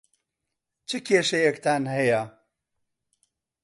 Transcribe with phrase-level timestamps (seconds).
[0.87, 2.21] چ کێشەیەکتان هەیە؟